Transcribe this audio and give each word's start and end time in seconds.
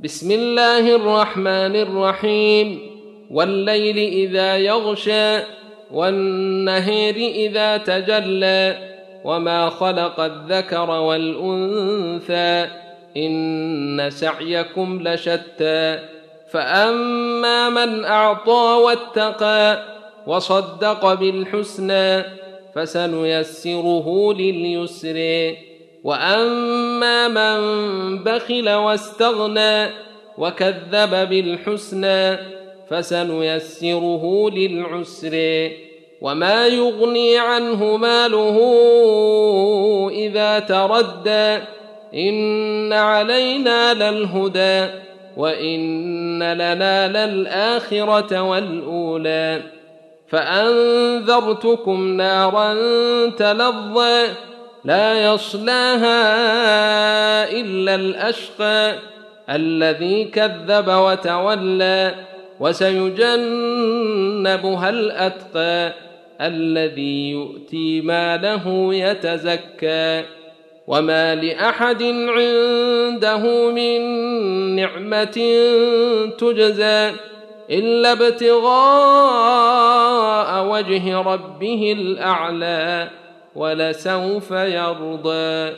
بسم 0.00 0.30
الله 0.30 0.94
الرحمن 0.96 1.76
الرحيم. 1.76 2.80
والليل 3.30 3.98
إذا 3.98 4.56
يغشى 4.56 5.38
والنهير 5.92 7.16
إذا 7.16 7.76
تجلى 7.76 8.76
وما 9.24 9.70
خلق 9.70 10.20
الذكر 10.20 10.90
والأنثى 10.90 12.68
إن 13.16 14.10
سعيكم 14.10 15.08
لشتى. 15.08 15.98
فأما 16.50 17.68
من 17.68 18.04
أعطى 18.04 18.80
واتقى 18.84 19.82
وصدق 20.26 21.14
بالحسنى 21.14 22.22
فسنيسره 22.74 24.32
لليسر 24.32 25.16
واما 26.06 27.28
من 27.28 27.58
بخل 28.24 28.70
واستغنى 28.70 29.86
وكذب 30.38 31.28
بالحسنى 31.28 32.36
فسنيسره 32.90 34.50
للعسر 34.50 35.36
وما 36.20 36.66
يغني 36.66 37.38
عنه 37.38 37.96
ماله 37.96 38.58
اذا 40.10 40.58
تردى 40.58 41.62
ان 42.14 42.92
علينا 42.92 43.94
للهدى 43.94 44.86
وان 45.36 46.52
لنا 46.52 47.26
للاخره 47.26 48.42
والاولى 48.42 49.62
فانذرتكم 50.28 52.16
نارا 52.16 52.74
تلظى 53.30 54.26
لا 54.86 55.32
يصلاها 55.32 56.22
إلا 57.50 57.94
الأشقى 57.94 58.94
الذي 59.50 60.24
كذب 60.24 60.88
وتولى 60.88 62.14
وسيجنبها 62.60 63.68
الأتقى 64.88 65.92
الذي 66.40 67.30
يؤتي 67.30 68.00
ماله 68.00 68.94
يتزكى 68.94 70.24
وما 70.86 71.34
لأحد 71.34 72.02
عنده 72.02 73.70
من 73.70 74.00
نعمة 74.76 75.54
تجزى 76.38 77.12
إلا 77.70 78.12
ابتغاء 78.12 78.66
وجه 80.64 81.18
ربه 81.18 81.94
الأعلى 81.98 83.10
ولسوف 83.56 84.50
يرضى 84.50 85.76